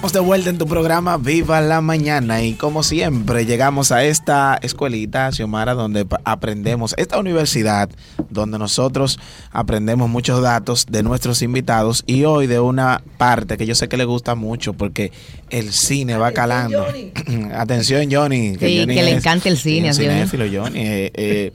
[0.00, 4.58] Estamos de vuelta en tu programa Viva la Mañana y como siempre llegamos a esta
[4.62, 7.90] escuelita, Xiomara, donde aprendemos, esta universidad
[8.30, 9.18] donde nosotros
[9.52, 13.98] aprendemos muchos datos de nuestros invitados y hoy de una parte que yo sé que
[13.98, 15.12] le gusta mucho porque
[15.50, 16.86] el cine va calando.
[17.54, 18.56] Atención Johnny.
[18.56, 19.92] Que, sí, que le encanta el cine.
[19.92, 20.80] cinéfilo Johnny.
[20.80, 21.52] Eh, eh,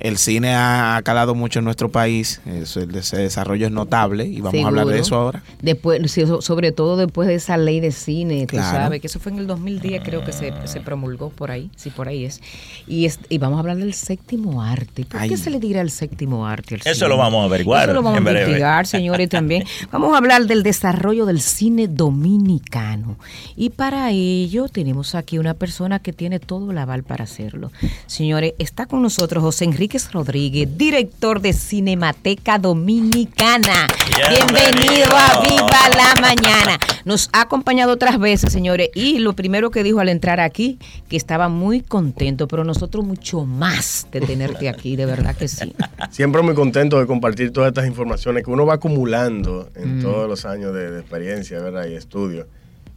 [0.00, 4.68] el cine ha calado mucho en nuestro país, ese desarrollo es notable y vamos a
[4.68, 5.42] hablar de eso ahora.
[5.62, 6.00] Después,
[6.40, 9.46] sobre todo después de esa ley de cine, tú sabes, que eso fue en el
[9.46, 12.40] 2010 creo que se, promulgó por ahí, sí, por ahí es.
[12.86, 15.04] Y, y vamos a hablar del séptimo arte.
[15.04, 16.78] ¿Por qué se le dirá el séptimo arte?
[16.84, 17.84] eso lo vamos a averiguar.
[17.84, 19.64] Eso lo vamos a investigar, señores, también.
[19.90, 23.16] Vamos a hablar del desarrollo del cine dominicano.
[23.56, 27.70] Y para ello tenemos aquí una persona que tiene todo el aval para hacerlo.
[28.06, 33.86] Señores, está con nosotros José Enrique Enríquez Rodríguez, director de Cinemateca Dominicana.
[34.28, 36.76] Bienvenido a Viva la Mañana.
[37.04, 41.16] Nos ha acompañado otras veces, señores, y lo primero que dijo al entrar aquí, que
[41.16, 45.72] estaba muy contento, pero nosotros mucho más de tenerte aquí, de verdad que sí.
[46.10, 50.02] Siempre muy contento de compartir todas estas informaciones que uno va acumulando en mm.
[50.02, 51.86] todos los años de, experiencia, ¿verdad?
[51.86, 52.48] Y estudio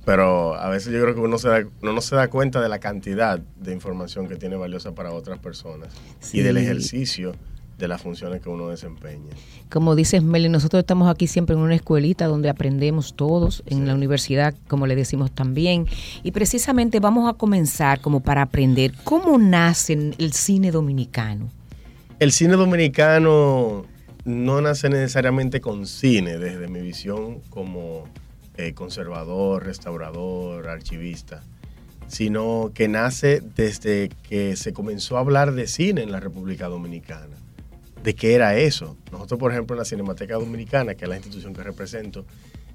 [0.10, 2.80] pero a veces yo creo que uno, se da, no se da cuenta de la
[2.80, 5.90] cantidad de información que tiene valiosa para otras personas
[6.34, 7.34] y del ejercicio
[7.78, 9.30] de las funciones que uno desempeña.
[9.70, 13.94] Como dices, Meli, nosotros estamos aquí siempre en una escuelita donde aprendemos todos, en la
[13.94, 15.86] universidad, como le decimos también,
[16.24, 21.52] y precisamente vamos a comenzar como para aprender cómo nace el cine dominicano.
[22.18, 23.86] El cine dominicano
[24.26, 28.08] no nace necesariamente con cine, desde mi visión como
[28.60, 31.42] eh, conservador, restaurador, archivista,
[32.08, 37.38] sino que nace desde que se comenzó a hablar de cine en la República Dominicana.
[38.04, 38.98] ¿De qué era eso?
[39.14, 42.26] Nosotros, por ejemplo, en la Cinemateca Dominicana, que es la institución que represento,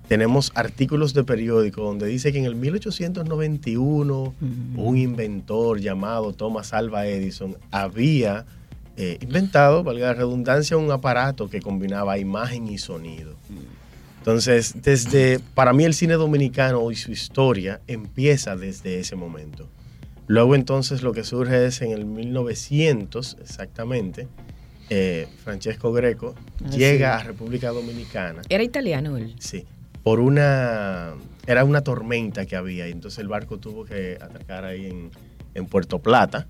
[0.08, 4.34] tenemos artículos de periódico donde dice que en el 1891
[4.76, 8.46] un inventor llamado Thomas Alva Edison había
[8.96, 13.34] eh, inventado, valga la redundancia, un aparato que combinaba imagen y sonido.
[14.24, 19.68] Entonces, desde, para mí el cine dominicano y su historia empieza desde ese momento.
[20.26, 24.26] Luego entonces lo que surge es en el 1900 exactamente,
[24.88, 28.40] eh, Francesco Greco ah, llega a República Dominicana.
[28.48, 29.34] ¿Era italiano él?
[29.40, 29.66] Sí,
[30.02, 31.12] por una,
[31.46, 35.10] era una tormenta que había y entonces el barco tuvo que atracar ahí en,
[35.52, 36.46] en Puerto Plata.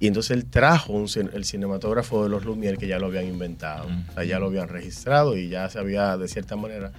[0.00, 4.12] Y entonces él trajo el cinematógrafo de los Lumière que ya lo habían inventado, o
[4.14, 6.90] sea, ya lo habían registrado y ya se había de cierta manera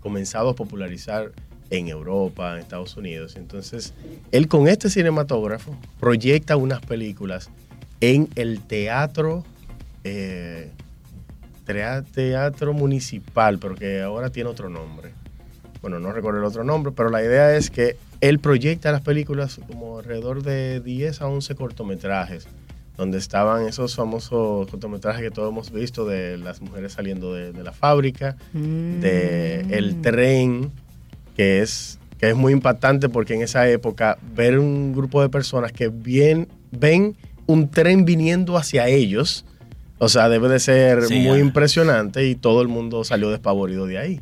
[0.00, 1.32] comenzado a popularizar
[1.70, 3.36] en Europa, en Estados Unidos.
[3.36, 3.94] Entonces,
[4.32, 7.50] él con este cinematógrafo proyecta unas películas
[8.00, 9.44] en el teatro,
[10.04, 10.70] eh,
[12.12, 15.12] teatro municipal, pero que ahora tiene otro nombre.
[15.80, 19.60] Bueno, no recuerdo el otro nombre, pero la idea es que él proyecta las películas
[19.68, 22.46] como alrededor de 10 a 11 cortometrajes
[23.00, 27.72] donde estaban esos famosos cortometrajes que todos hemos visto de las mujeres saliendo de, la
[27.72, 30.02] fábrica, de el mm.
[30.02, 30.70] tren,
[31.34, 35.72] que es, que es muy impactante porque en esa época ver un grupo de personas
[35.72, 37.16] que bien, ven
[37.46, 39.46] un tren viniendo hacia ellos,
[39.96, 44.20] o sea, debe de ser muy impresionante y todo el mundo salió despavorido de ahí.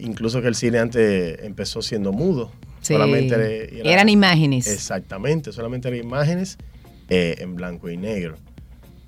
[0.00, 2.52] incluso que el cine antes empezó siendo mudo.
[2.82, 4.66] Solamente eran imágenes.
[4.66, 6.58] Exactamente, solamente eran imágenes
[7.08, 8.36] eh, en blanco y negro.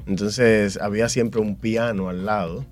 [0.07, 2.65] Entonces había siempre un piano al lado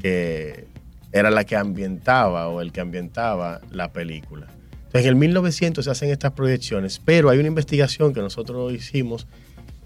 [0.00, 0.66] que
[1.12, 4.46] era la que ambientaba o el que ambientaba la película.
[4.86, 9.26] Entonces en el 1900 se hacen estas proyecciones, pero hay una investigación que nosotros hicimos,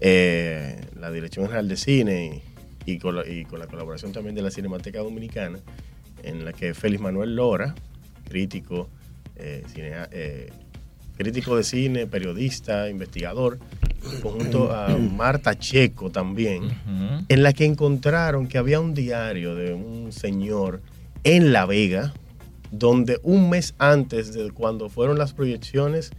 [0.01, 2.41] eh, la Dirección General de Cine
[2.85, 5.59] y, con la, colaboración también de la Cinemateca Dominicana,
[6.23, 7.75] en la que Félix Manuel Lora,
[8.27, 8.89] crítico,
[9.35, 10.49] eh,
[11.17, 13.59] crítico de cine, periodista, investigador,
[14.21, 16.63] junto a Marta Checo también,
[17.27, 20.81] en la que encontraron que había un diario de un señor
[21.23, 22.13] en La Vega,
[22.71, 26.11] donde un mes antes de cuando fueron las proyecciones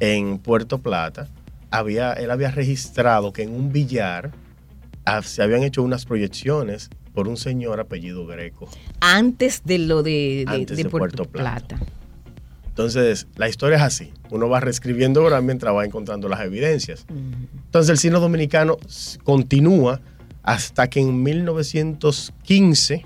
[0.00, 1.28] en Puerto Plata,
[1.70, 4.32] había, él había registrado que en un billar
[5.04, 8.68] ah, se habían hecho unas proyecciones por un señor apellido Greco.
[9.00, 10.44] Antes de lo de,
[10.90, 11.78] Puerto, Plata.
[12.72, 14.14] Entonces, la historia es así.
[14.30, 17.04] Uno va reescribiendo ahora mientras va encontrando las evidencias.
[17.66, 18.78] Entonces, el cine dominicano
[19.24, 20.00] continúa
[20.42, 23.04] hasta que en 1915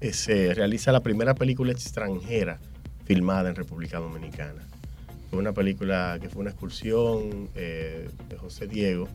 [0.00, 2.58] eh, se realiza la primera película extranjera
[3.04, 4.66] filmada en República Dominicana.
[5.30, 9.06] Fue una película que fue una excursión eh, de José Diego,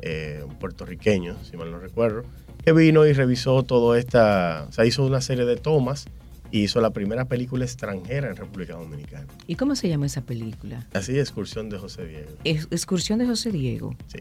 [0.00, 2.24] eh, un puertorriqueño, si mal no recuerdo,
[2.64, 6.06] que vino y revisó todo esta, o sea, hizo una serie de tomas
[6.54, 9.26] y hizo la primera película extranjera en República Dominicana.
[9.48, 10.86] ¿Y cómo se llama esa película?
[10.92, 12.30] Así, Excursión de José Diego.
[12.44, 13.96] Es- Excursión de José Diego.
[14.06, 14.20] Sí.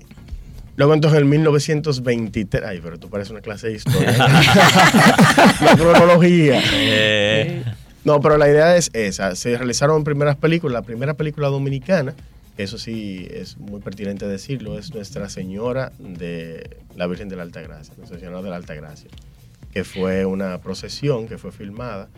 [0.76, 4.18] Luego entonces en 1923, ay, pero tú pareces una clase de historia.
[5.62, 6.60] la cronología.
[6.74, 7.64] Eh,
[8.04, 9.36] No, pero la idea es esa.
[9.36, 10.74] Se realizaron primeras películas.
[10.74, 12.16] La primera película dominicana,
[12.58, 17.62] eso sí es muy pertinente decirlo, es Nuestra Señora de la Virgen de la Alta
[17.62, 19.10] Gracia, Nuestra Señora de la Alta Gracia,
[19.74, 22.10] que fue una procesión que fue filmada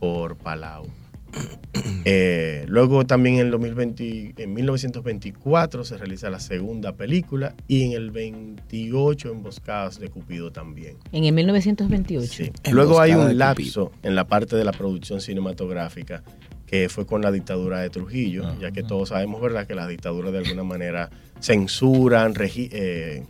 [0.00, 0.86] por Palau.
[2.04, 7.92] Eh, luego también en, el 2020 en 1924 se realiza la segunda película y en
[7.92, 10.96] el 28 Emboscadas de Cupido también.
[11.12, 12.26] En el 1928.
[12.32, 12.50] Sí.
[12.72, 16.22] Luego hay un lapso en la parte de la producción cinematográfica
[16.66, 20.32] que fue con la dictadura de Trujillo, ya que todos sabemos, ¿verdad?, que las dictaduras
[20.32, 21.08] de alguna manera
[21.40, 23.22] censuran, regi- eh,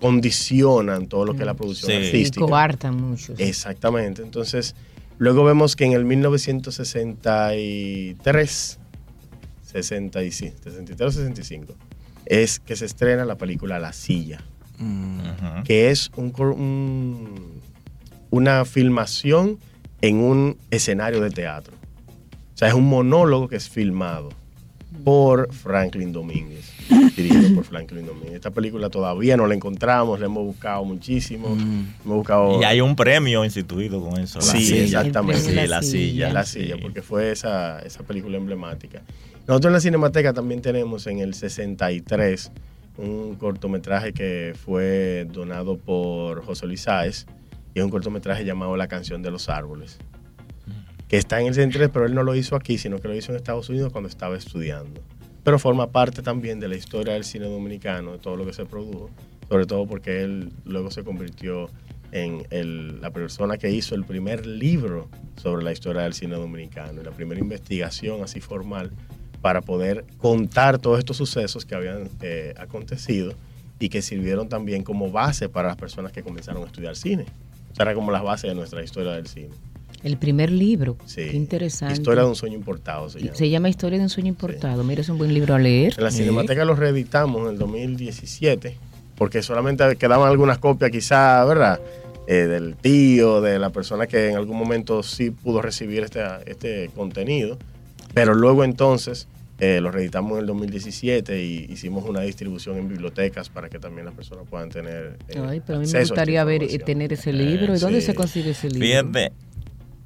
[0.00, 1.98] condicionan todo lo que es la producción Sí.
[1.98, 2.46] Y artística.
[2.46, 3.34] coartan mucho.
[3.38, 4.22] Exactamente.
[4.22, 4.74] Entonces,
[5.18, 8.78] luego vemos que en el 1963,
[9.64, 11.74] 65, 63 o 65,
[12.26, 14.42] es que se estrena la película La Silla
[14.78, 15.62] Mm.
[15.64, 17.60] que es un-
[18.30, 19.58] una filmación
[20.00, 21.74] en un escenario de teatro.
[22.54, 24.30] O sea, es un monólogo que es filmado
[25.04, 26.72] por Franklin Domínguez,
[27.16, 28.34] dirigido por Franklin Domínguez.
[28.34, 31.50] Esta película todavía no la encontramos, la hemos buscado muchísimo.
[31.54, 31.86] Mm.
[32.04, 34.38] Hemos buscado Y hay un premio instituido con eso.
[34.38, 34.82] la Sí, silla.
[34.84, 35.42] exactamente.
[35.42, 36.32] Sí, la silla.
[36.32, 36.80] la silla, sí.
[36.82, 39.02] porque fue esa, esa película emblemática.
[39.46, 42.50] Nosotros en la Cinemateca también tenemos en el 63
[42.98, 47.26] un cortometraje que fue donado por José Luis Sáez
[47.74, 49.98] y es un cortometraje llamado La canción de los árboles,
[51.08, 53.32] que está en el 63, pero él no lo hizo aquí, sino que lo hizo
[53.32, 55.00] en Estados Unidos cuando estaba estudiando.
[55.42, 58.66] Pero forma parte también de la historia del cine dominicano, de todo lo que se
[58.66, 59.10] produjo,
[59.48, 61.70] sobre todo porque él luego se convirtió
[62.10, 67.10] en la persona que hizo el primer libro sobre la historia del cine dominicano, la
[67.10, 68.92] primera investigación así formal
[69.40, 73.34] para poder contar todos estos sucesos que habían eh, acontecido
[73.78, 77.26] y que sirvieron también como base para las personas que comenzaron a estudiar cine.
[77.70, 79.54] O sea, era como las bases de nuestra historia del cine.
[80.02, 80.96] El primer libro.
[81.06, 81.26] Sí.
[81.30, 81.94] Qué interesante.
[81.94, 83.34] Historia de un sueño importado se llama.
[83.34, 84.84] Se llama Historia de un sueño importado.
[84.84, 85.94] Mira, es un buen libro a leer.
[85.96, 88.76] En la Cinemateca lo reeditamos en el 2017,
[89.16, 91.80] porque solamente quedaban algunas copias quizá, ¿verdad?
[92.30, 96.90] Eh, del tío, de la persona que en algún momento sí pudo recibir este, este
[96.94, 97.56] contenido,
[98.12, 99.28] pero luego entonces
[99.60, 104.04] eh, lo reeditamos en el 2017 y hicimos una distribución en bibliotecas para que también
[104.04, 107.74] las personas puedan tener eh, Ay, pero a mí me gustaría ver, tener ese libro.
[107.74, 108.08] ¿Y dónde sí.
[108.08, 108.86] se consigue ese libro?
[108.86, 109.32] Fíjate,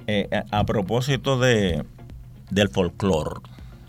[0.07, 1.83] eh, a, a propósito de,
[2.49, 3.41] del folclore,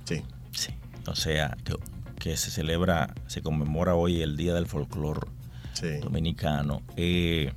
[0.04, 0.22] Sí.
[0.52, 0.72] sí,
[1.06, 1.74] o sea, que,
[2.18, 5.20] que se celebra, se conmemora hoy el Día del Folclore
[5.72, 5.98] Sí.
[6.02, 6.82] Dominicano.
[6.96, 7.52] Eh,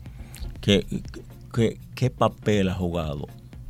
[0.62, 0.86] ¿qué,
[1.54, 3.27] qué, qué papel ha jugado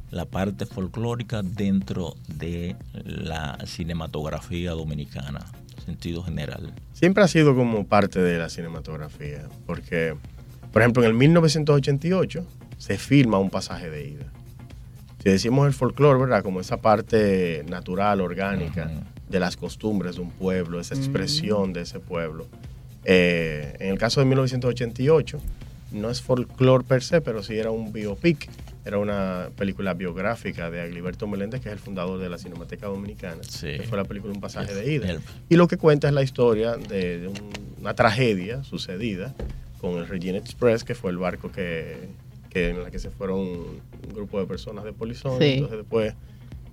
[0.10, 5.40] la parte folclórica dentro de la cinematografía dominicana,
[5.78, 6.74] en sentido general?
[6.94, 10.16] siempre ha sido como parte de la cinematografía, porque,
[10.72, 12.45] por ejemplo, en el 1988
[12.78, 14.25] se filma un pasaje de ida.
[15.28, 16.42] Si decimos el folclore, ¿verdad?
[16.42, 18.90] Como esa parte natural, orgánica,
[19.28, 22.48] de las costumbres de un pueblo, esa expresión de ese pueblo.
[23.04, 25.38] Eh, en el caso de 1988,
[25.92, 28.48] no es folclore per se, pero sí era un biopic.
[28.86, 33.44] Era una película biográfica de Agliberto Meléndez, que es el fundador de la Cinemateca Dominicana.
[33.44, 33.74] Sí.
[33.76, 35.10] Que fue la película Un pasaje de ida.
[35.12, 35.20] El-
[35.50, 37.36] Y lo que cuenta es la historia de, de un-
[37.81, 39.36] una tragedia sucedida
[39.81, 42.27] con el Regina Express, que fue el barco que, que
[42.57, 43.81] en la que se fueron un
[44.14, 45.40] grupo de personas de polizón.
[45.40, 45.54] Sí.
[45.56, 46.14] Entonces después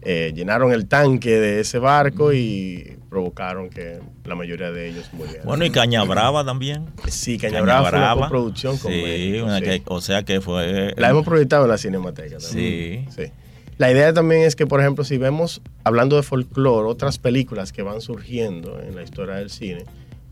[0.02, 5.46] eh, llenaron el tanque de ese barco y provocaron que la mayoría de ellos murieran.
[5.46, 6.86] Bueno, y Caña Brava también.
[7.08, 9.64] sí, Cañabrava fue una coproducción con sí, México, una sí.
[9.64, 10.92] que- o sea que fue...
[10.96, 13.06] La hemos proyectado en la Cinemateca también.
[13.10, 13.24] Sí.
[13.24, 13.30] Sí.
[13.78, 17.82] La idea también es que, por ejemplo, si vemos, hablando de folclore, otras películas que
[17.82, 19.84] van surgiendo en la historia del cine,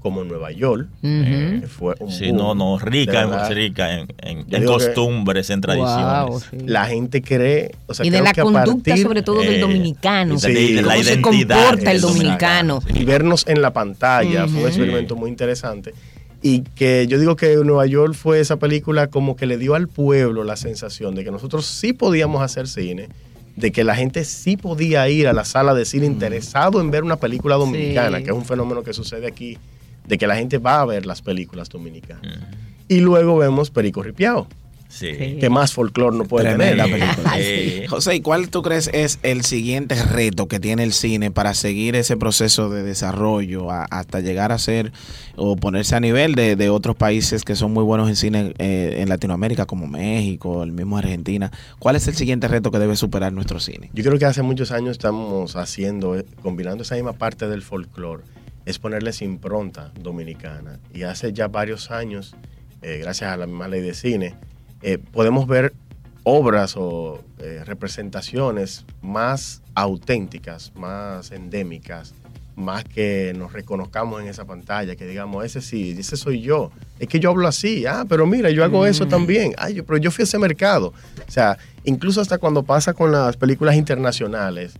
[0.03, 0.89] como Nueva York,
[1.69, 4.85] fue un Sí, boom, no, no, rica, en, rica en, en- Yo en digo que-
[4.87, 6.29] costumbres, en tradiciones.
[6.29, 6.57] Wow, sí.
[6.67, 9.51] La gente cree, o sea, y de creo la que conducta, partir- sobre todo eh,
[9.51, 10.39] del dominicano.
[10.39, 11.23] Sí, de la cómo se identidad
[11.69, 12.83] comporta el del dominicano.
[12.95, 15.95] y vernos en la pantalla fue un experimento muy interesante.
[16.45, 19.87] Y que yo digo que Nueva York fue esa película como que le dio al
[19.87, 23.09] pueblo la sensación de que nosotros sí podíamos hacer cine,
[23.55, 27.05] de que la gente sí podía ir a la sala de cine interesado en ver
[27.05, 28.25] una película dominicana, Sí.
[28.25, 29.57] que es un fenómeno que sucede aquí,
[30.07, 32.39] de que la gente va a ver las películas dominicanas.
[32.89, 34.47] Y luego vemos Perico Ripiao.
[34.95, 35.39] Sí.
[35.41, 37.01] que más folclore no puede Tremenda tener.
[37.01, 37.33] película.
[37.39, 41.55] Eh, José, ¿y cuál tú crees es el siguiente reto que tiene el cine para
[41.55, 44.93] seguir ese proceso de desarrollo a- hasta llegar a ser
[45.35, 48.97] o ponerse a nivel de, de otros países que son muy buenos en cine eh,
[48.99, 51.51] en Latinoamérica como México, el mismo Argentina?
[51.79, 53.89] ¿Cuál es el siguiente reto que debe superar nuestro cine?
[53.95, 58.25] Yo creo que hace muchos años estamos haciendo, eh, combinando esa misma parte del folclore,
[58.67, 60.79] es ponerles impronta dominicana.
[60.93, 62.35] Y hace ya varios años,
[62.83, 64.35] eh, gracias a la misma ley de cine,
[64.83, 65.73] eh, podemos ver
[66.25, 72.15] obras o eh, representaciones más auténticas, más endémicas,
[72.55, 76.71] más que nos reconozcamos en esa pantalla, que digamos, ese sí, ese soy yo.
[76.99, 79.55] Es que yo hablo así, ah, pero mira, yo hago eso también.
[79.59, 80.93] Ay, yo, pero yo fui a ese mercado.
[81.27, 84.75] O sea, incluso hasta cuando pasa con las películas internacionales,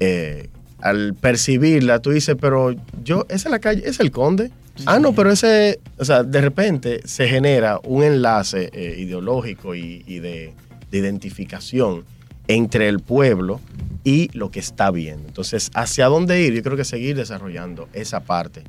[0.00, 0.48] eh,
[0.80, 4.50] al percibirla, tú dices, pero yo, esa es la calle, es el conde.
[4.86, 10.04] Ah, no, pero ese, o sea, de repente se genera un enlace eh, ideológico y,
[10.06, 10.54] y de,
[10.90, 12.04] de identificación
[12.46, 13.60] entre el pueblo
[14.04, 15.26] y lo que está viendo.
[15.26, 16.54] Entonces, ¿hacia dónde ir?
[16.54, 18.62] Yo creo que seguir desarrollando esa parte.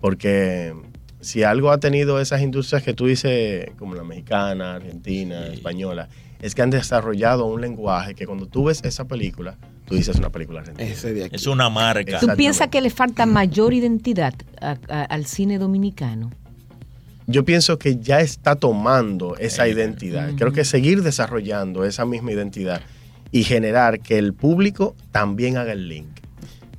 [0.00, 0.74] Porque
[1.20, 5.54] si algo ha tenido esas industrias que tú dices, como la mexicana, argentina, Sí.
[5.54, 6.08] española,
[6.40, 9.56] es que han desarrollado un lenguaje que cuando tú ves esa película,
[9.88, 10.88] tú dices una película argentina.
[10.88, 11.36] Ese de aquí.
[11.36, 12.18] es una marca.
[12.20, 16.30] ¿Tú piensas que le falta mayor identidad a- a- al cine dominicano?
[17.30, 20.30] yo pienso que ya está tomando esa Eh, identidad.
[20.38, 22.80] Creo que seguir desarrollando esa misma identidad
[23.30, 26.08] y generar que el público también haga el link.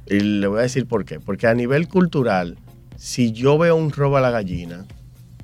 [0.08, 1.20] Y le voy a decir por qué.
[1.20, 2.58] Porque a nivel cultural,
[2.98, 4.86] si yo veo un robo a la gallina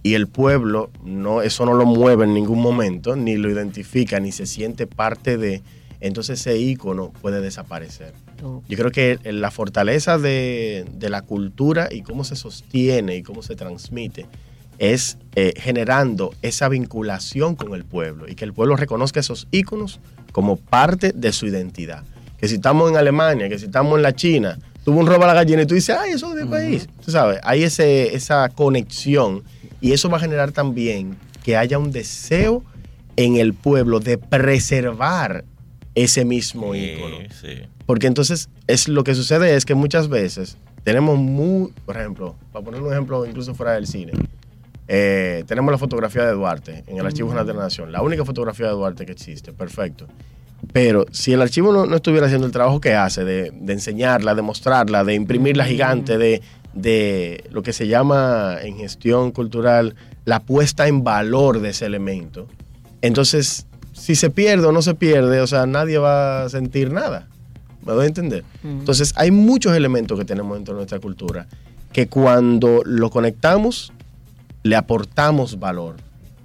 [0.02, 4.32] y el pueblo, no, eso no lo mueve en ningún momento, ni lo identifica, ni
[4.32, 5.62] se siente parte de,
[6.00, 8.14] entonces ese ícono puede desaparecer.
[8.68, 13.42] Yo creo que la fortaleza de, de la cultura y cómo se sostiene y cómo
[13.42, 14.28] se transmite
[14.78, 20.00] es eh, generando esa vinculación con el pueblo y que el pueblo reconozca esos íconos
[20.32, 22.04] como parte de su identidad.
[22.38, 25.28] Que si estamos en Alemania, que si estamos en la China, tuvo un robo a
[25.28, 26.90] la gallina y tú dices, ay, eso es de mi país.
[27.04, 29.44] Tú sabes, hay ese, esa conexión
[29.82, 32.64] y eso va a generar también que haya un deseo
[33.16, 35.46] en el pueblo de preservar
[35.96, 37.18] ese mismo Sí, ícono.
[37.42, 37.62] sí.
[37.86, 42.64] Porque entonces es lo que sucede es que muchas veces tenemos muy, por ejemplo, para
[42.64, 44.12] poner un ejemplo incluso fuera del cine,
[44.88, 48.24] eh, tenemos la fotografía de Duarte en el Archivo General de la Nación, la única
[48.24, 50.08] fotografía de Duarte que existe, perfecto.
[50.74, 54.36] Pero si el archivo no, no estuviera haciendo el trabajo que hace de, de enseñarla,
[54.36, 56.42] de mostrarla, de imprimirla gigante, de,
[56.74, 62.48] de lo que se llama en gestión cultural la puesta en valor de ese elemento,
[63.02, 67.28] entonces si se pierde o no se pierde, o sea, nadie va a sentir nada.
[67.86, 68.44] ¿Me doy a entender?
[68.64, 71.48] Entonces, hay muchos elementos que tenemos dentro de nuestra cultura
[71.94, 73.94] que cuando lo conectamos,
[74.64, 75.96] le aportamos valor,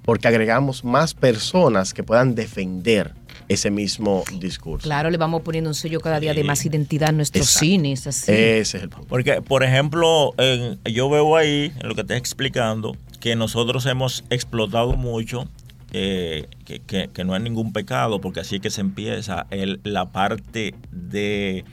[0.03, 3.13] porque agregamos más personas que puedan defender
[3.49, 4.83] ese mismo discurso.
[4.83, 7.65] Claro, le vamos poniendo un sello cada día de más identidad a nuestros Exacto.
[7.65, 8.07] cines.
[8.07, 8.31] Así.
[8.31, 9.07] Ese es el punto.
[9.09, 14.23] Porque, por ejemplo, en- yo veo ahí, en lo que estás explicando, que nosotros hemos
[14.29, 15.49] explotado mucho,
[15.93, 19.79] eh, que, que- que no es ningún pecado, porque así es que se empieza el-
[19.83, 21.65] la parte de,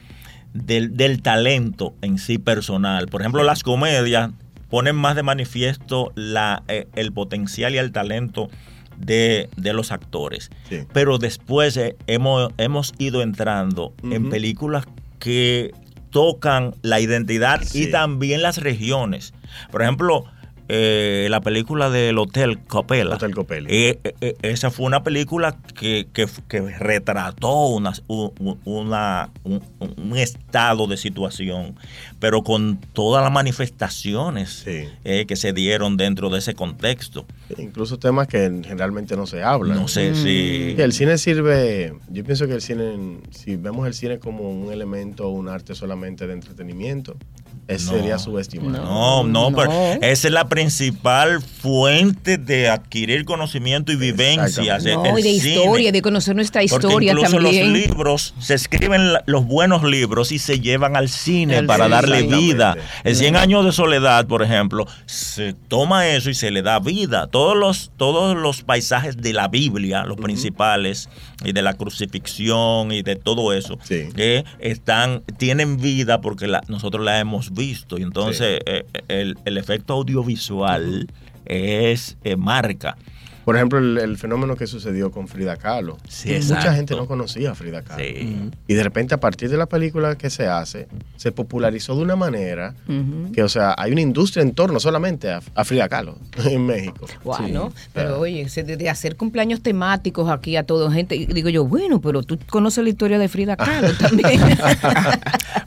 [0.55, 3.07] del, del talento en sí personal.
[3.09, 4.31] Por ejemplo, las comedias
[4.71, 8.51] ponen más de manifiesto la, eh, el potencial y el talento
[8.97, 10.51] de, de los actores.
[10.69, 10.81] Sí.
[10.93, 14.85] Pero después eh, hemos, hemos ido entrando en películas
[15.21, 15.73] que
[16.11, 17.85] tocan la identidad Sí.
[17.85, 19.35] y también las regiones.
[19.71, 20.25] Por ejemplo,
[20.69, 23.15] eh, la película del Hotel Copela.
[23.17, 23.69] Hotel Copelli.
[23.71, 29.63] Eh, eh, eh, esa fue una película que, que- que retrató una, un, una- un-
[29.81, 31.75] un estado de situación,
[32.21, 34.89] pero con todas las manifestaciones Sí.
[35.27, 37.27] que se dieron dentro de ese contexto.
[37.57, 39.77] Incluso temas que generalmente no se hablan.
[39.79, 40.23] No sé si...
[40.23, 44.73] Sí, el cine sirve, yo pienso que el cine, si vemos el cine como un
[44.73, 47.17] elemento, un arte solamente de entretenimiento,
[47.69, 47.93] ese No.
[47.93, 48.85] sería subestimado.
[48.85, 49.57] No, no, No.
[49.57, 49.73] pero
[50.03, 54.85] esa es la principal fuente de adquirir conocimiento y vivencias.
[54.85, 55.55] No, el y de cine.
[55.55, 57.73] historia, de conocer nuestra Porque historia incluso también.
[57.73, 61.95] los libros, se escriben los buenos libros y se llevan al cine para cine.
[61.97, 62.75] darle vida.
[63.05, 67.27] El 100 años de soledad, por ejemplo, se toma eso y se le da vida.
[67.27, 71.09] Todos los, todos los paisajes de la Biblia, los principales,
[71.45, 74.09] y de la crucifixión y de todo eso, Sí.
[74.17, 77.58] que están, tienen vida porque la- nosotros la hemos visto.
[77.99, 81.09] Y entonces eh, el, el efecto audiovisual
[81.45, 82.97] es eh, marca.
[83.45, 85.97] Por ejemplo, el, el fenómeno que sucedió con Frida Kahlo.
[86.07, 88.05] Sí, Mucha gente no conocía a Frida Kahlo.
[88.05, 88.51] Sí.
[88.67, 90.87] Y de repente, a partir de la película que se hace,
[91.17, 92.75] se popularizó de una manera
[93.33, 97.07] que, o sea, hay una industria en torno solamente a, a Frida Kahlo en México.
[97.25, 97.89] Bueno, Sí.
[97.95, 101.65] pero oye, se- de, de hacer cumpleaños temáticos aquí a toda gente, y digo yo,
[101.65, 104.43] bueno, pero tú conoces la historia de Frida Kahlo también.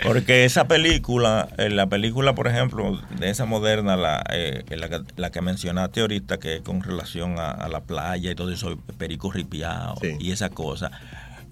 [0.04, 5.02] Porque esa película, eh, la película, por ejemplo, de esa moderna, la, eh, la, que-
[5.16, 8.78] la que mencionaste ahorita, que es con relación a, a la playa y todo eso,
[8.98, 10.16] perico ripiado Sí.
[10.20, 10.90] y esa cosa,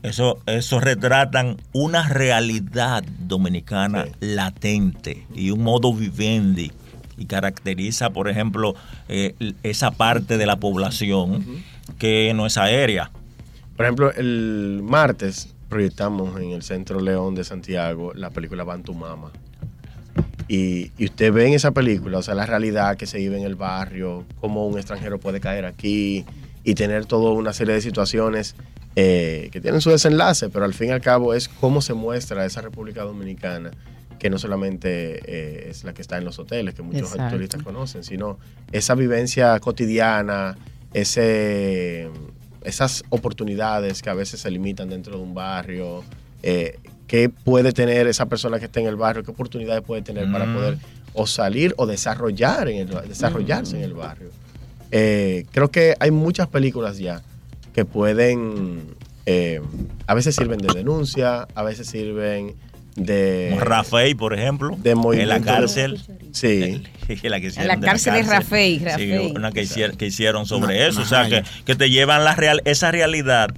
[0.02, 4.12] eso, eso retratan una realidad dominicana Sí.
[4.22, 6.72] latente y un modo vivendi
[7.18, 8.74] y caracteriza, por ejemplo,
[9.10, 11.46] eh, esa parte de la población
[12.00, 13.12] que no es aérea.
[13.76, 19.32] Por ejemplo, el martes proyectamos en el Centro León de Santiago la película Bantu Mama.
[20.48, 23.46] Y, y usted ve en esa película, o sea, la realidad que se vive en
[23.46, 26.26] el barrio, cómo un extranjero puede caer aquí
[26.64, 28.56] y tener toda una serie de situaciones
[28.96, 32.46] eh, que tienen su desenlace, pero al fin y al cabo es cómo se muestra
[32.46, 33.72] esa República Dominicana,
[34.18, 37.36] que no solamente eh, es la que está en los hoteles, que muchos Exacto.
[37.36, 38.40] turistas conocen, sino
[38.72, 40.58] esa vivencia cotidiana,
[40.94, 42.10] ese,
[42.64, 46.04] esas oportunidades que a veces se limitan dentro de un barrio,
[46.44, 50.32] eh, qué puede tener esa persona que está en el barrio, qué oportunidades puede tener
[50.32, 50.54] para Mm.
[50.54, 50.78] poder
[51.14, 54.30] o salir o desarrollar en el, desarrollarse en el barrio.
[54.92, 57.22] Eh, creo que hay muchas películas ya
[57.74, 59.62] que pueden, eh,
[60.08, 62.56] a veces sirven de denuncia, a veces sirven
[63.00, 63.48] de...
[63.52, 66.00] Como Rafael, por ejemplo, de en la cárcel.
[66.32, 66.84] Sí.
[67.24, 69.34] la, que hicieron la de cárcel de Rafael, Sí, Rafael.
[69.36, 71.02] una que, hicier- que hicieron sobre Una- eso.
[71.02, 73.50] o sea, que, que te llevan la real, esa realidad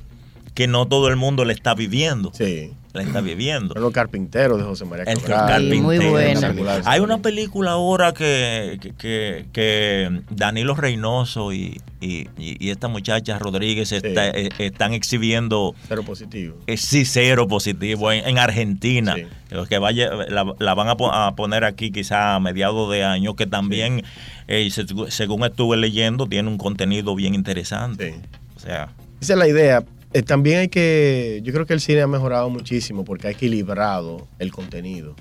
[0.54, 2.32] que no todo el mundo le está viviendo.
[2.34, 2.72] Sí.
[2.94, 3.74] La está viviendo.
[3.76, 5.48] Los carpinteros de José María El Cabral.
[5.48, 5.82] carpintero.
[5.82, 6.54] muy buena.
[6.84, 7.72] Hay una película.
[7.72, 14.50] ahora que, que, que- que Danilo Reynoso y, y- y esta muchacha Rodríguez está- eh,
[14.60, 16.58] están exhibiendo Cero positivo.
[16.68, 19.16] eh, sí cero positivo en, en Argentina.
[19.16, 19.24] Sí.
[19.52, 23.38] Los que vaya, la, la van a, a poner aquí quizá a mediados de año,
[23.38, 24.04] que también,
[24.50, 28.16] eh, se- según estuve leyendo, tiene un contenido bien interesante.
[28.16, 28.20] Sí.
[28.58, 28.90] O sea,
[29.22, 29.84] Esa es la idea.
[30.14, 34.28] Eh, también hay que, yo creo que el cine ha mejorado muchísimo porque ha equilibrado
[34.40, 35.16] el contenido.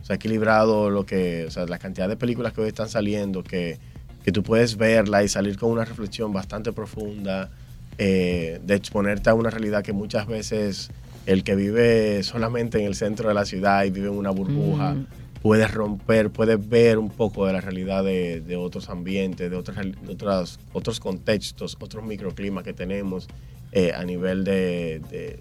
[0.00, 2.88] O sea, ha equilibrado lo que, o sea, la cantidad de películas que hoy están
[2.88, 3.78] saliendo que,
[4.24, 7.50] que tú puedes verla y salir con una reflexión bastante profunda,
[7.98, 10.90] eh, de exponerte a una realidad que muchas veces
[11.26, 14.94] el que vive solamente en el centro de la ciudad y vive en una burbuja
[14.94, 15.06] Mm.
[15.40, 19.76] puede romper, puede ver un poco de la realidad de, de otros ambientes, de, otras,
[19.84, 23.28] de otras, otros contextos, otros microclimas que tenemos
[23.72, 25.40] eh, a nivel de, de-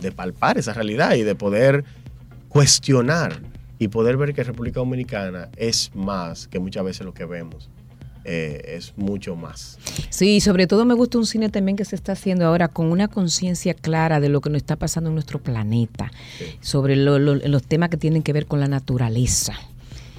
[0.00, 1.84] de palpar esa realidad y de poder
[2.48, 3.40] cuestionar
[3.78, 7.68] y poder ver que República Dominicana es más que muchas veces lo que vemos.
[8.28, 9.78] Eh, es mucho más.
[10.10, 13.06] Sí, sobre todo me gusta un cine también que se está haciendo ahora con una
[13.06, 16.44] conciencia clara de lo que nos está pasando en nuestro planeta, Sí.
[16.60, 19.52] sobre lo- lo- los temas que tienen que ver con la naturaleza.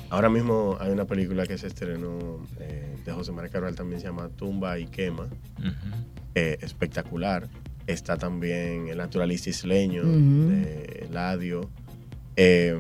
[0.10, 4.08] Ahora mismo hay una película que se estrenó eh, de José María Cabral, también se
[4.08, 5.28] llama Tumba y Quema.
[6.36, 7.48] eh, espectacular.
[7.88, 11.70] Está también el naturalista isleño de Eladio.
[12.36, 12.78] Eh,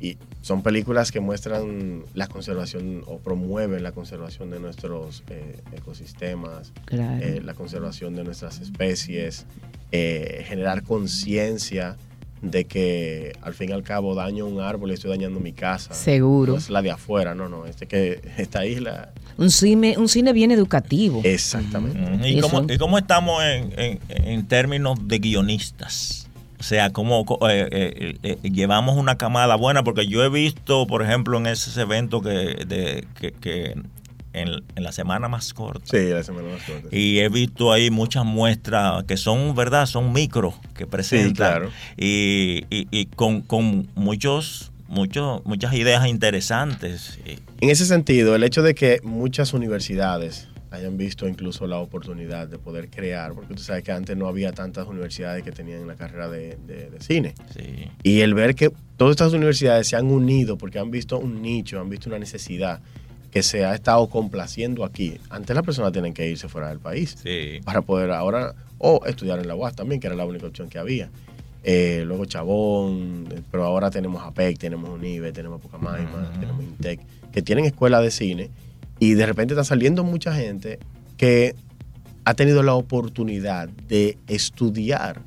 [0.00, 6.72] y son películas que muestran la conservación o promueven la conservación de nuestros eh, ecosistemas,
[6.84, 7.24] Claro.
[7.24, 9.46] eh, la conservación de nuestras especies,
[9.92, 11.96] eh, generar conciencia
[12.42, 15.92] de que al fin y al cabo daño un árbol y estoy dañando mi casa.
[15.94, 16.52] Seguro.
[16.52, 19.10] No es la de afuera, no, no, este que esta isla.
[19.36, 21.20] Un cine, un cine bien educativo.
[21.24, 22.28] Exactamente.
[22.28, 26.28] ¿Y, cómo, y cómo estamos en, en- en términos de guionistas?
[26.60, 29.84] O sea, ¿cómo eh, eh, eh, llevamos una camada buena?
[29.84, 33.80] Porque yo he visto, por ejemplo, en ese evento que, de, que, que
[34.40, 36.88] en, en la semana más corta, Sí, la semana más corta.
[36.90, 39.86] y he visto ahí muchas muestras que son, ¿verdad?
[39.86, 41.34] Son micro que presentan.
[41.34, 41.70] claro.
[41.96, 47.18] Y, y- y con, con muchos, muchos, muchas ideas interesantes.
[47.60, 52.58] En ese sentido, el hecho de que muchas universidades hayan visto incluso la oportunidad de
[52.58, 56.28] poder crear, porque tú sabes que antes no había tantas universidades que tenían la carrera
[56.28, 57.34] de, de- de cine.
[57.56, 57.88] sí.
[58.02, 61.80] Y el ver que todas estas universidades se han unido porque han visto un nicho,
[61.80, 62.80] han visto una necesidad
[63.30, 65.18] que se ha estado complaciendo aquí.
[65.30, 67.60] Antes las personas tienen que irse fuera del país Sí.
[67.64, 70.78] para poder ahora, o estudiar en la UAS también, que era la única opción que
[70.78, 71.10] había.
[71.64, 77.00] Eh, luego Chabón, eh, pero ahora tenemos APEC, tenemos UNIBE, tenemos Pucamaima, tenemos INTEC,
[77.32, 78.50] que tienen escuela de cine
[79.00, 80.78] y de repente está saliendo mucha gente
[81.16, 81.54] que
[82.24, 85.20] ha tenido la oportunidad de estudiar,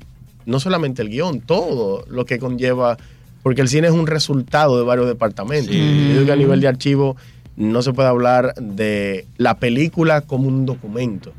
[0.46, 2.96] no solamente el guion, todo lo que conlleva,
[3.42, 5.72] porque el cine es un resultado de varios departamentos.
[5.72, 5.78] Sí.
[6.08, 7.16] Yo digo que a nivel de archivo
[7.56, 11.32] no se puede hablar de la película como un documento,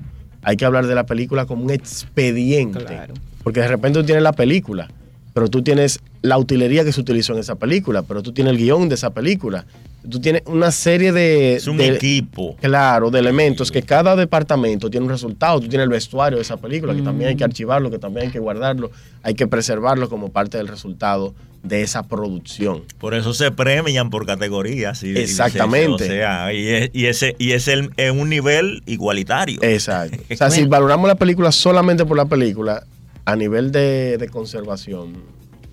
[0.43, 2.85] hay que hablar de la película como un expediente.
[2.85, 3.13] Claro.
[3.43, 4.89] Porque de repente tú tienes la película,
[5.33, 8.57] pero tú tienes la utilería que se utilizó en esa película, pero tú tienes el
[8.57, 9.65] guion de esa película.
[10.09, 11.55] Tú tienes una serie de...
[11.55, 12.55] Es un de- equipo.
[12.61, 15.59] Claro, de elementos que cada departamento tiene un resultado.
[15.61, 18.31] Tú tienes el vestuario de esa película, que también hay que archivarlo, que también hay
[18.31, 18.91] que guardarlo,
[19.23, 22.83] hay que preservarlo como parte del resultado de esa producción.
[22.99, 25.01] Por eso se premian por categorías.
[25.03, 26.03] y- y Exactamente.
[26.03, 29.59] O sea, y es, y ese, y es el, en un nivel igualitario.
[29.61, 30.17] Exacto.
[30.29, 32.83] O sea, si valoramos la película solamente por la película,
[33.25, 35.13] a nivel de, de conservación,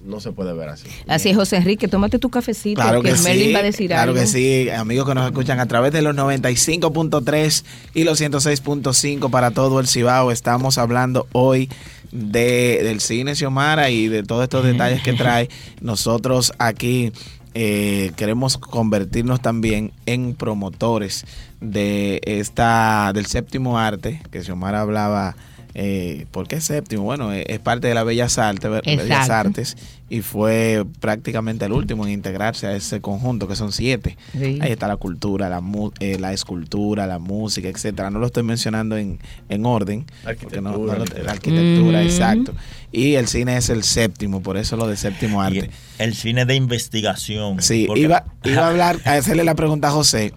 [0.04, 0.88] no se puede ver así.
[1.06, 4.12] Así es, José Enrique, tómate tu cafecito, Claro que, que sí, va a decir claro
[4.12, 4.20] algo.
[4.20, 9.50] que sí, amigos que nos escuchan a través de los 95.3 y los 106.5 para
[9.50, 10.30] todo el Cibao.
[10.30, 11.68] Estamos hablando hoy
[12.12, 15.48] de, del cine Xiomara y de todos estos detalles que trae.
[15.80, 17.12] Nosotros aquí
[17.54, 21.24] eh, queremos convertirnos también en promotores
[21.60, 25.36] de esta del séptimo arte que Xiomara hablaba.
[25.74, 27.02] Eh, ¿Por qué séptimo?
[27.04, 29.30] Bueno, es parte de las Bellas Artes, Bellas.
[29.30, 29.76] Artes
[30.08, 34.16] y fue prácticamente el último en integrarse a ese conjunto, que son siete.
[34.32, 34.58] Sí.
[34.60, 38.10] Ahí está la cultura, la, mu- eh, la escultura, la música, etcétera.
[38.10, 40.04] No lo estoy mencionando en, en orden.
[40.40, 42.04] porque no- no lo- Arquitectura, la arquitectura, Mm.
[42.06, 42.54] exacto.
[42.90, 45.70] Y el cine es el séptimo, por eso lo de séptimo Y arte.
[45.98, 47.62] el cine de investigación.
[47.62, 50.32] Sí, porque- iba, iba a hablar, a hacerle la pregunta a José.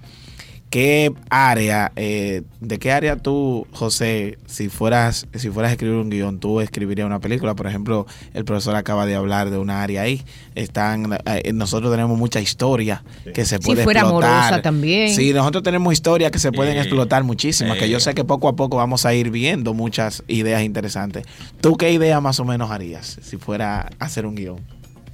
[0.74, 6.10] ¿Qué área, eh, de qué área tú, José, si fueras, si fueras a escribir un
[6.10, 7.54] guion, tú escribirías una película?
[7.54, 10.24] Por ejemplo, el profesor acaba de hablar de una área ahí.
[10.56, 13.04] Están, eh, nosotros tenemos mucha historia
[13.36, 14.32] que se Si puede fuera explotar.
[14.32, 15.14] amorosa también.
[15.14, 18.56] Sí, nosotros tenemos historias que se pueden explotar muchísimas, que yo sé que poco a
[18.56, 21.24] poco vamos a ir viendo muchas ideas interesantes.
[21.62, 24.60] ¿Tú qué idea más o menos harías si fuera a hacer un guion?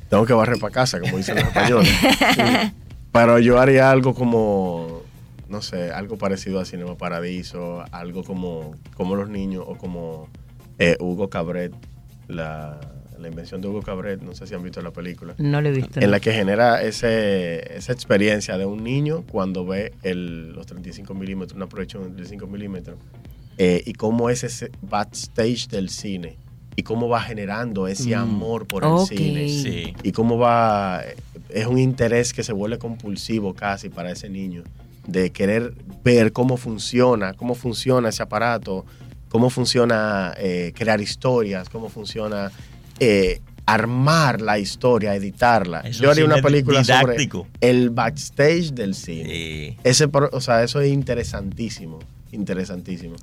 [0.10, 1.94] Tengo que barrer para casa, como dicen los españoles.
[2.34, 2.72] Sí.
[3.12, 4.99] Pero yo haría algo como,
[5.50, 10.28] no sé, algo parecido a Cinema Paradiso, algo como, como Los Niños o como
[10.78, 11.74] eh, Hugo Cabret,
[12.28, 12.80] la,
[13.20, 15.72] la invención de Hugo Cabret, no sé si han visto la película, No lo he
[15.72, 16.00] visto.
[16.00, 21.14] en la que genera ese, esa experiencia de un niño cuando ve el, los 35
[21.14, 22.98] milímetros, una proyección de 35 milímetros,
[23.58, 26.38] eh, y cómo es ese backstage del cine,
[26.76, 28.20] y cómo va generando ese Mm.
[28.20, 29.94] amor por el cine Sí.
[30.04, 31.02] y cómo va,
[31.50, 34.64] es un interés que se vuelve compulsivo casi para ese niño,
[35.12, 38.86] de querer ver cómo funciona, cómo funciona ese aparato,
[39.30, 42.52] cómo funciona eh, crear historias, cómo funciona
[43.00, 45.88] eh, armar la historia, editarla.
[45.90, 47.40] Yo haría una película didáctico.
[47.40, 49.30] sobre el backstage del cine.
[49.30, 49.78] Sí.
[49.84, 52.00] Ese, o sea, eso es interesantísimo,
[52.32, 53.16] interesantísimo.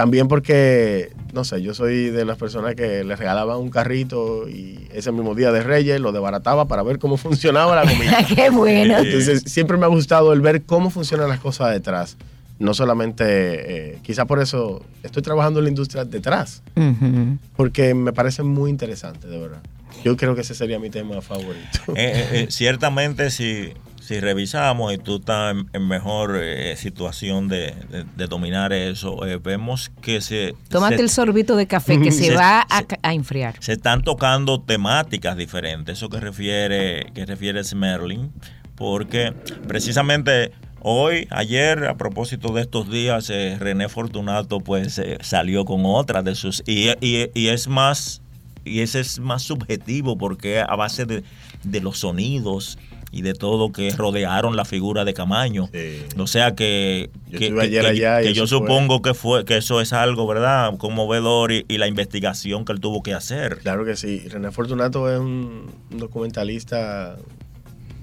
[0.00, 4.88] También porque, no sé, yo soy de las personas que le regalaban un carrito y
[4.94, 8.24] ese mismo día de Reyes lo desbarataba para ver cómo funcionaba la comida.
[8.34, 8.96] Qué bueno.
[8.96, 12.16] Entonces, siempre me ha gustado el ver cómo funcionan las cosas detrás.
[12.58, 17.36] No solamente, eh, quizá por eso estoy trabajando en la industria detrás, Ujú.
[17.54, 19.60] porque me parece muy interesante, de verdad.
[20.02, 21.78] Yo creo que ese sería mi tema favorito.
[21.88, 27.48] Eh, eh, eh, ciertamente si, si revisamos y tú estás en, en mejor eh, situación
[27.48, 32.00] de, de- de dominar eso, eh, vemos que se, Tómate se, el sorbito de café
[32.00, 33.54] que se Se- va a, se- ca- a enfriar.
[33.60, 38.32] se están tocando temáticas diferentes, eso que refiere, que refiere Smerling,
[38.74, 39.32] porque
[39.68, 45.82] precisamente hoy, ayer, a propósito de estos días, eh, René Fortunato pues eh, salió con
[45.84, 48.22] otra de sus, y, y- y es más,
[48.64, 51.22] y ese es más subjetivo porque a base de,
[51.64, 52.78] de los sonidos
[53.12, 55.68] y de todo que rodearon la figura de Camaño.
[55.72, 56.04] Sí.
[56.16, 60.76] O sea que, Yo que, allá yo supongo que fue que eso es algo, ¿verdad?
[60.76, 63.58] Conmovedor y, y la investigación que él tuvo que hacer.
[63.58, 64.28] Claro que sí.
[64.28, 67.16] René Fortunato es un, documentalista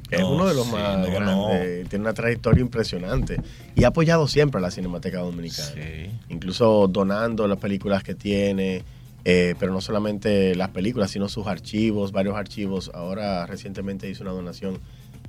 [0.09, 1.89] es No, uno de los sí, más no, grandes.
[1.89, 3.41] Tiene una trayectoria impresionante
[3.75, 5.69] y ha apoyado siempre a la Cinemateca Dominicana.
[5.73, 6.11] Sí.
[6.29, 8.83] Incluso donando las películas que tiene,
[9.29, 12.89] eh, pero no solamente las películas, sino sus archivos, varios archivos.
[12.93, 14.79] Ahora recientemente hizo una donación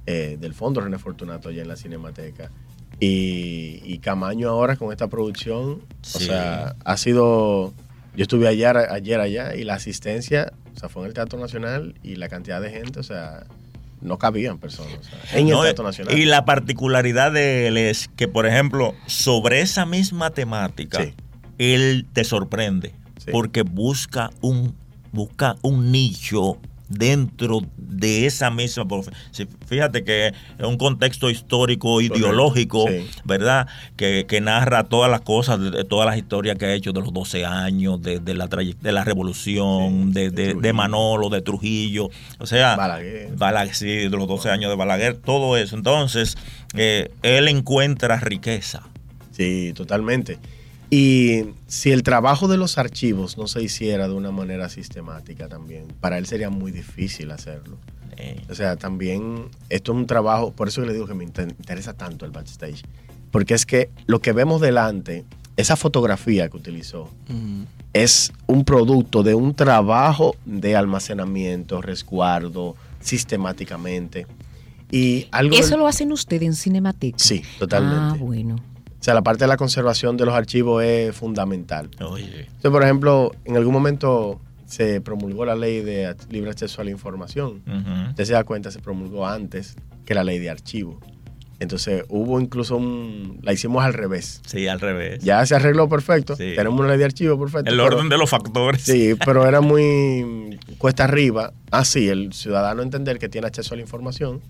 [0.06, 2.52] eh, del Fondo René Fortunato allá en la Cinemateca.
[3.00, 5.82] Y, y Camaño ahora con esta producción,
[6.14, 7.74] o sea, ha sido...
[8.14, 11.96] Yo estuve ayer, ayer allá y la asistencia, o sea, fue en el Teatro Nacional
[12.04, 13.46] y la cantidad de gente, o sea,
[14.00, 14.94] no cabían personas.
[14.98, 16.16] o sea, en No, el Teatro Nacional.
[16.16, 21.14] Y la particularidad de él es que, por ejemplo, sobre esa misma temática, Sí.
[21.58, 22.92] él te sorprende
[23.28, 23.32] Sí.
[23.32, 24.74] porque busca un,
[25.12, 26.58] busca un nicho
[26.90, 28.86] dentro de esa misma
[29.66, 33.06] fíjate que es un contexto histórico ideológico Sí.
[33.24, 35.60] verdad que, que narra todas las cosas
[35.90, 39.04] todas las historias que ha hecho de los 12 años de, de la de la
[39.04, 40.72] revolución Sí, de, de de-.
[40.72, 43.36] Manolo de Trujillo o sea Balaguer.
[43.36, 45.76] Balaguer, sí, de los 12 años de Balaguer, todo eso.
[45.76, 46.38] Entonces,
[46.74, 48.82] eh, él encuentra riqueza.
[49.32, 50.38] Sí, totalmente.
[50.90, 55.84] Y si el trabajo de los archivos no se hiciera de una manera sistemática también,
[56.00, 57.76] para él sería muy difícil hacerlo.
[58.16, 61.48] Eh, O sea, también esto es un trabajo, por eso le digo que me inter-
[61.58, 62.82] interesa tanto el backstage,
[63.30, 65.24] porque es que lo que vemos delante,
[65.56, 67.66] esa fotografía que utilizó, Ujú.
[67.92, 74.26] es un producto de un trabajo de almacenamiento, resguardo, sistemáticamente.
[74.90, 77.18] Y algo Eso del- lo hacen ustedes en Cinemateca.
[77.18, 78.18] Sí, totalmente.
[78.20, 78.56] Ah, bueno.
[79.00, 81.88] O sea, la parte de la conservación de los archivos es fundamental.
[82.00, 86.84] oye, Entonces, por ejemplo, en algún momento se promulgó la ley de libre acceso a
[86.84, 87.62] la información.
[87.66, 88.10] ujú.
[88.10, 90.98] Usted se da cuenta, se promulgó antes que la ley de archivo.
[91.60, 93.40] Entonces, hubo incluso un...
[93.42, 94.40] La hicimos al revés.
[94.46, 95.22] sí, al revés.
[95.24, 96.36] Ya se arregló perfecto.
[96.36, 96.52] Sí.
[96.54, 97.68] Tenemos una ley de archivo perfecta.
[97.70, 98.82] El pero- orden de los factores.
[98.82, 101.52] Sí, pero era muy cuesta arriba.
[101.72, 104.40] Así, el ciudadano entender que tiene acceso a la información,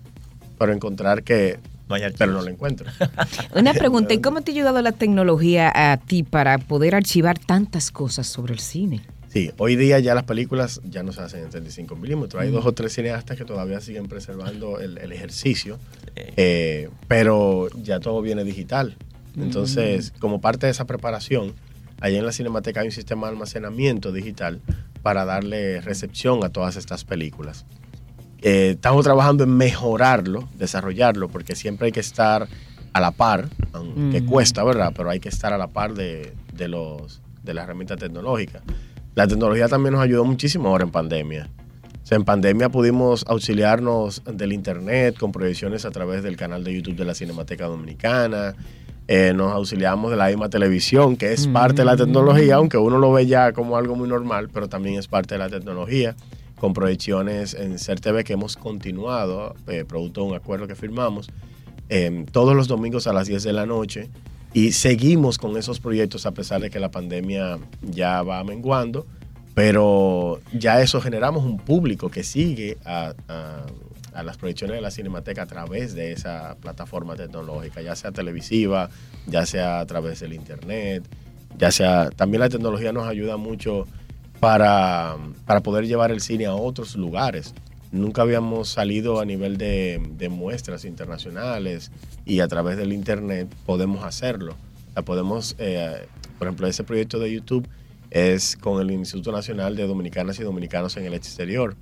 [0.57, 1.59] pero encontrar que...
[1.89, 2.19] No hay archivos.
[2.19, 2.93] Pero no lo encuentra.
[3.55, 7.91] Una pregunta, ¿y cómo te ha ayudado la tecnología a ti para poder archivar tantas
[7.91, 9.01] cosas sobre el cine?
[9.27, 12.41] Sí, hoy día ya las películas ya no se hacen en 35 milímetros.
[12.41, 15.77] Hay dos o tres cineastas que todavía siguen preservando el, el ejercicio,
[16.15, 18.95] Eh, pero ya todo viene digital.
[19.37, 21.53] Entonces, como parte de esa preparación,
[22.01, 24.61] allá en la Cinemateca hay un sistema de almacenamiento digital
[25.03, 27.65] para darle recepción a todas estas películas.
[28.41, 32.47] Eh, estamos trabajando en mejorarlo, desarrollarlo, porque siempre hay que estar
[32.93, 34.25] a la par, aunque Ujú.
[34.25, 34.93] cuesta, ¿verdad?
[34.95, 38.61] Pero hay que estar a la par de, de los, de las herramientas tecnológicas.
[39.15, 41.49] La tecnología también nos ayudó muchísimo ahora en pandemia.
[42.01, 46.73] O sea, en pandemia pudimos auxiliarnos del internet con proyecciones a través del canal de
[46.73, 48.55] YouTube de la Cinemateca Dominicana.
[49.07, 52.97] Eh, nos auxiliamos de la misma televisión, que es parte de la tecnología, aunque uno
[52.99, 56.15] lo ve ya como algo muy normal, pero también es parte de la tecnología,
[56.59, 61.29] con proyecciones en CERTV que hemos continuado, eh, producto de un acuerdo que firmamos,
[61.89, 64.09] eh, todos los domingos a las 10 de la noche.
[64.53, 69.05] Y seguimos con esos proyectos a pesar de que la pandemia ya va menguando,
[69.53, 73.13] pero ya eso generamos un público que sigue a,
[74.23, 78.89] las proyecciones de la Cinemateca a través de esa plataforma tecnológica, ya sea televisiva,
[79.27, 81.07] ya sea a través del internet,
[81.57, 82.09] ya sea...
[82.09, 83.85] También la tecnología nos ayuda mucho
[84.39, 87.53] para, para poder llevar el cine a otros lugares.
[87.91, 91.91] Nunca habíamos salido a nivel de, de muestras internacionales
[92.25, 94.55] y a través del internet podemos hacerlo.
[95.05, 96.05] Podemos, eh,
[96.37, 97.67] por ejemplo, ese proyecto de YouTube
[98.11, 101.75] es con el Instituto Nacional de Dominicanas y Dominicanos en el Exterior.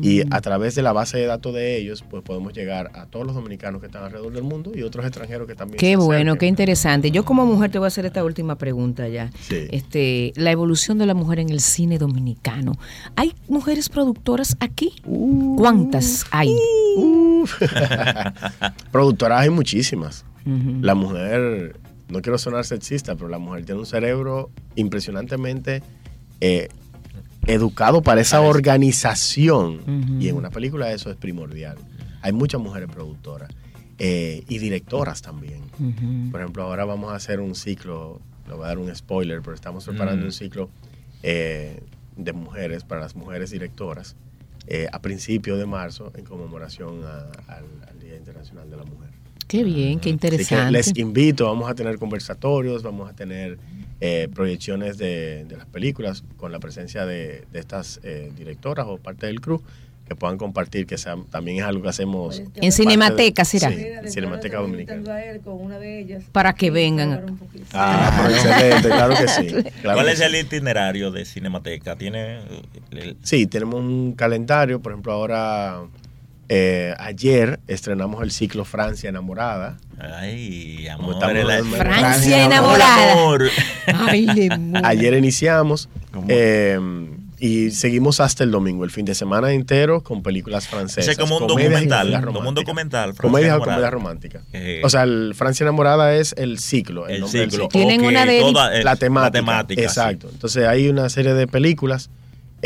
[0.00, 3.26] Y a través de la base de datos de ellos, pues podemos llegar a todos
[3.26, 5.78] los dominicanos que están alrededor del mundo y otros extranjeros que también.
[5.78, 6.38] Qué bueno, acerquen.
[6.38, 7.10] qué interesante.
[7.10, 9.32] Yo como mujer te voy a hacer esta última pregunta ya.
[9.40, 9.66] Sí.
[9.72, 12.78] Este, la evolución de la mujer en el cine dominicano.
[13.16, 14.92] ¿Hay mujeres productoras aquí?
[15.56, 16.56] ¿Cuántas hay?
[18.92, 20.24] Productoras hay muchísimas.
[20.80, 21.76] La mujer,
[22.08, 25.82] no quiero sonar sexista, pero la mujer tiene un cerebro impresionantemente
[26.40, 26.68] eh,
[27.46, 29.80] educado para esa organización.
[30.20, 31.76] Y en una película eso es primordial.
[32.22, 33.50] Hay muchas mujeres productoras
[33.98, 35.60] eh, y directoras también.
[36.30, 39.54] Por ejemplo, ahora vamos a hacer un ciclo, le voy a dar un spoiler, pero
[39.54, 40.26] estamos preparando Mm.
[40.26, 40.70] un ciclo
[41.22, 41.80] eh,
[42.16, 44.16] de mujeres, para las mujeres directoras,
[44.68, 49.10] eh, a principios de marzo, en conmemoración a- al, al Día Internacional de la Mujer.
[49.48, 50.72] Qué bien, qué Así que interesante.
[50.72, 53.58] les invito, vamos a tener conversatorios, vamos a tener
[54.00, 58.98] eh, proyecciones de, de las películas con la presencia de, de estas eh, directoras o
[58.98, 59.62] parte del crew
[60.08, 62.40] que puedan compartir, que sea- también es algo que hacemos.
[62.54, 63.70] En Cinemateca, de- será.
[63.70, 65.14] Sí, en Cinemateca Dominicana.
[65.14, 66.22] a él con una de ellas.
[66.30, 67.12] Para que vengan.
[67.12, 67.64] Hablar un poquito.
[67.72, 69.46] Ah, pero excelente, claro que sí.
[69.82, 70.24] claro ¿Cuál que es sí.
[70.24, 71.96] el itinerario de Cinemateca?
[71.96, 72.38] ¿Tiene
[72.92, 75.80] el- Sí, tenemos un calendario, por ejemplo, ahora,
[76.48, 79.76] eh, ayer estrenamos el ciclo Francia Enamorada.
[79.98, 81.16] Ay, amor.
[81.18, 83.12] Francia Francia enamorada.
[83.12, 83.44] amor.
[83.86, 84.48] Ay.
[84.84, 85.88] Ayer iniciamos
[86.28, 86.78] eh,
[87.38, 91.04] y seguimos hasta el domingo, el fin de semana entero con películas francesas.
[91.04, 92.08] Ese es como un documental.
[92.08, 92.54] Como un románticas.
[92.64, 93.14] documental.
[93.14, 94.42] Comedias o románticas.
[94.52, 97.64] Eh, O sea, el Francia Enamorada es el ciclo, el, el nombre del ciclo.
[97.66, 97.78] ciclo.
[97.80, 99.30] Tienen una de- toda, la temática.
[99.32, 99.86] temática, sí.
[99.86, 100.28] Exacto.
[100.30, 102.10] Entonces hay una serie de películas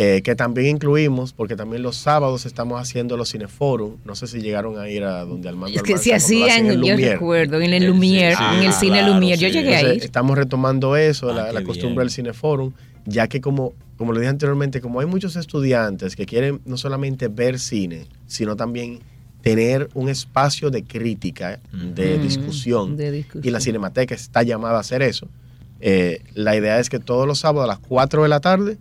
[0.03, 3.97] eh, que también incluimos, porque también los sábados estamos haciendo los cineforum.
[4.07, 6.67] No sé si llegaron a ir a donde Armando Es que se Almanza, lo hacían,
[6.67, 7.13] yo Lumière.
[7.13, 9.37] recuerdo, en el Sí, sí, en el sí, cine claro, Lumière.
[9.37, 9.53] Yo sí.
[9.55, 10.07] llegué Entonces, ahí.
[10.07, 11.99] estamos retomando eso, Ah, la, la qué costumbre bien.
[12.07, 12.73] del cineforum,
[13.05, 17.29] ya que como, como le dije anteriormente, como hay muchos estudiantes que quieren no solamente
[17.29, 19.01] ver cine, sino también
[19.43, 23.43] tener un espacio de crítica, de discusión, de discusión.
[23.47, 25.29] y la Cinemateca está llamada a hacer eso.
[25.83, 28.77] Eh, la idea es que todos los sábados a las 4 de la tarde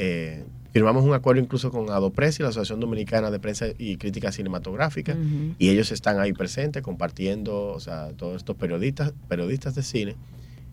[0.00, 4.30] eh, firmamos un acuerdo incluso con Adopress y la Asociación Dominicana de Prensa y Crítica
[4.30, 5.16] Cinematográfica
[5.58, 10.16] y ellos están ahí presentes compartiendo, o sea, todos estos periodistas, periodistas de cine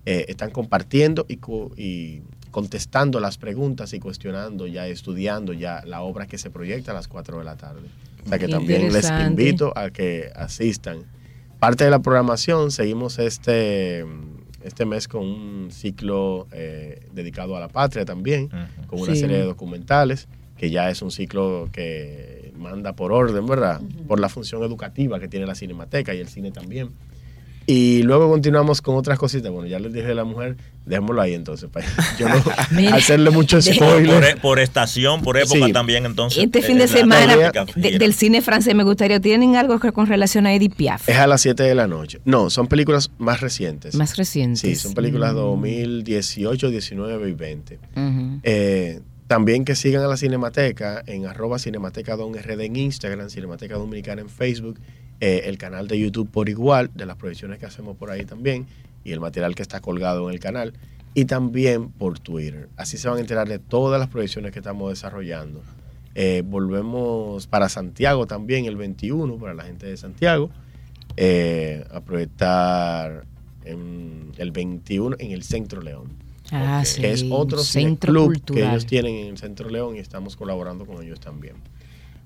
[0.06, 1.40] eh, están compartiendo y,
[1.76, 6.94] y contestando las preguntas y cuestionando, ya estudiando ya la obra que se proyecta a
[6.94, 7.90] las 4 de la tarde.
[8.24, 11.00] O sea que Qué también les invito a que asistan.
[11.58, 14.06] Parte de la programación, seguimos este,
[14.66, 18.50] este mes con un ciclo eh, dedicado a la patria también,
[18.88, 19.22] con una Sí.
[19.22, 23.82] serie de documentales, que ya es un ciclo que manda por orden, ¿verdad?
[24.08, 26.90] Por la función educativa que tiene la cinemateca y el cine también.
[27.68, 29.52] Y luego continuamos con otras cositas.
[29.52, 31.86] Bueno, ya les dije de la mujer, dejémoslo ahí entonces, para
[32.20, 32.36] yo no
[32.94, 34.24] hacerle mucho Por, spoiler.
[34.24, 35.74] e- por estación, por época Sí.
[35.74, 36.44] también, entonces.
[36.44, 37.36] Este eh, fin de semana
[37.76, 41.10] de- del cine francés me gustaría, ¿tienen algo que- con relación a Edith Piaf?
[41.10, 42.20] Es a las 7 de la noche.
[42.24, 43.96] No, son películas más recientes.
[43.96, 44.62] Más recientes.
[44.62, 45.38] Sí, son películas Mm.
[45.38, 47.80] 2018, 19 y 20.
[47.96, 48.40] Ujú.
[48.44, 53.76] Eh, también que sigan a la Cinemateca en arroba Cinemateca Don RD en Instagram, Cinemateca
[53.76, 54.80] Dominicana en Facebook,
[55.22, 58.68] eh, el canal de YouTube por igual, de las proyecciones que hacemos por ahí también,
[59.04, 60.74] y el material que está colgado en el canal,
[61.14, 62.70] y también por Twitter.
[62.76, 65.62] Así se van a enterar de todas las proyecciones que estamos desarrollando.
[66.14, 70.50] Eh, volvemos para Santiago también el 21, para la gente de Santiago,
[71.18, 73.26] eh, a proyectar
[73.64, 77.02] en el 21 en el Centro León Ah, sí.
[77.02, 78.64] que es otro centro club cultural.
[78.64, 81.56] que ellos tienen en el Centro León y estamos colaborando con ellos también.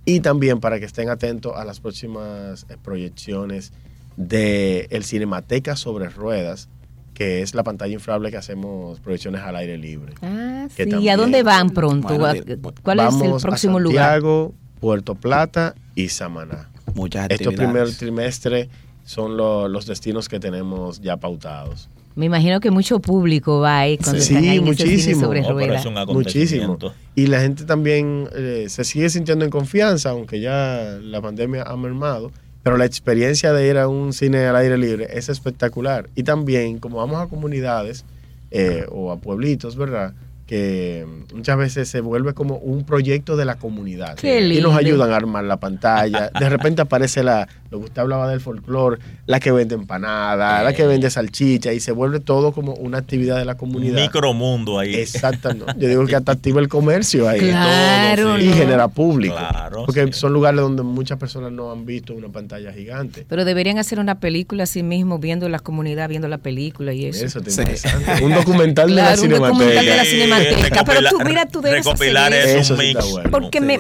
[0.06, 3.72] Y también para que estén atentos a las próximas eh, proyecciones
[4.18, 6.68] de el Cinemateca sobre ruedas,
[7.14, 10.14] que es la pantalla inflable que hacemos proyecciones al aire libre.
[10.22, 10.90] Ah, que sí.
[11.00, 12.08] ¿Y a dónde van pronto?
[12.08, 14.06] Bueno, ¿A- de- ¿Cuál es el próximo a lugar?
[14.14, 16.70] Santiago, Puerto Plata y Samaná.
[16.96, 18.70] Muchas Estos primer trimestre
[19.06, 21.90] son lo- los destinos que tenemos ya pautados.
[22.20, 25.22] Me imagino que mucho público va ahí cuando Sí, están ahí en ese cine muchísimo.
[25.22, 25.80] sobre ruedas.
[25.80, 26.78] es un Muchísimo.
[27.16, 31.78] Y la gente también eh, se sigue sintiendo en confianza, aunque ya la pandemia ha
[31.78, 32.34] mermado.
[32.62, 36.10] Pero la experiencia de ir a un cine al aire libre es espectacular.
[36.14, 38.04] Y también, como vamos a comunidades
[38.52, 40.14] eh, o a pueblitos, ¿verdad?
[40.50, 44.16] Que muchas veces se vuelve como un proyecto de la comunidad.
[44.16, 44.70] Qué Y lindo.
[44.70, 46.32] nos ayudan a armar la pantalla.
[46.40, 50.74] De repente aparece la, lo que usted hablaba del folclore, la que vende empanada, la
[50.74, 54.02] que vende salchicha, y se vuelve todo como una actividad de la comunidad.
[54.02, 54.96] Micromundo ahí.
[54.96, 55.68] Exacto, ¿no?
[55.78, 57.42] Yo digo que hasta activa el comercio ahí.
[57.42, 59.36] Claro, todo, Y genera público.
[59.38, 60.14] Claro, porque sí.
[60.14, 63.24] son lugares donde muchas personas no han visto una pantalla gigante.
[63.30, 67.24] Pero deberían hacer una película así mismo, viendo la comunidad, viendo la película y eso.
[67.24, 67.62] Eso está Sí.
[67.62, 68.24] interesante.
[68.26, 70.39] Un documental Claro, de un la documental de la cinemateca.
[70.44, 70.84] Cinemateca.
[70.84, 72.74] Pero tú, mira, tú debes recopilar hacer es eso.
[72.74, 73.12] un mix.
[73.12, 73.32] bueno.
[73.32, 73.78] Porque me.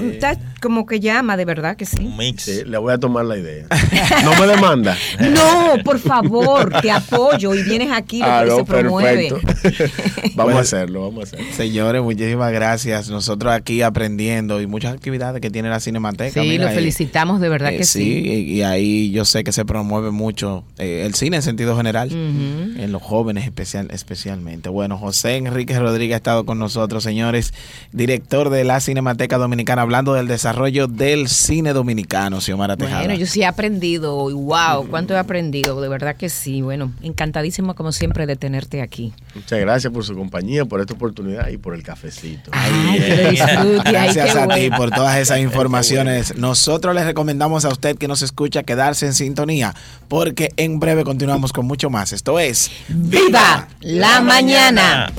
[0.60, 1.98] Como que llama, de verdad que sí.
[2.06, 2.44] Un mix.
[2.44, 3.66] Sí, le voy a tomar la idea.
[4.24, 4.98] No me demanda.
[5.20, 9.30] No, por favor, te apoyo y vienes aquí, lo Ah, que no, se promueve.
[9.32, 9.88] perfecto.
[10.36, 10.58] vamos Bueno.
[10.58, 11.46] a hacerlo, vamos a hacerlo.
[11.56, 13.10] Señores, muchísimas gracias.
[13.10, 16.42] Nosotros aquí aprendiendo y muchas actividades que tiene la Cinemateca.
[16.42, 18.22] Sí, mira, lo felicitamos, de verdad eh, que sí.
[18.26, 22.10] y, y ahí yo sé que se promueve mucho eh, el cine en sentido general,
[22.12, 24.70] en los jóvenes especial, especialmente.
[24.70, 27.54] Bueno, José Enrique Rodríguez ha estado con nosotros, señores,
[27.92, 30.49] director de la Cinemateca Dominicana, hablando del desarrollo
[30.88, 33.00] del cine dominicano, Xiomara Tejada.
[33.00, 36.62] Bueno, yo sí he aprendido, y wow, cuánto he aprendido, de verdad que sí.
[36.62, 39.14] Bueno, encantadísimo como siempre de tenerte aquí.
[39.36, 42.52] Muchas gracias por su compañía, por esta oportunidad y por el cafecito.
[42.54, 46.36] Ay, disfrute, Gracias a ti por todas esas informaciones.
[46.36, 49.76] Nosotros les recomendamos a usted que nos escucha quedarse en sintonía,
[50.08, 52.14] porque en breve continuamos con mucho más.
[52.14, 55.12] Esto es ¡Viva la mañana!